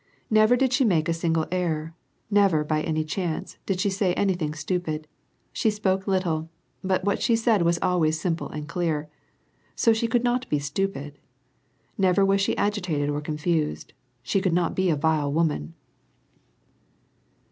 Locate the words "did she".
0.55-0.83, 3.67-3.91